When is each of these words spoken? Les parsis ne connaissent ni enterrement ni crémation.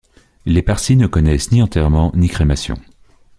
Les 0.47 0.63
parsis 0.63 0.95
ne 0.95 1.05
connaissent 1.05 1.51
ni 1.51 1.61
enterrement 1.61 2.11
ni 2.15 2.27
crémation. 2.27 2.75